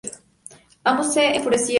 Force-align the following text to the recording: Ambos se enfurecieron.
Ambos 0.83 1.13
se 1.13 1.35
enfurecieron. 1.37 1.69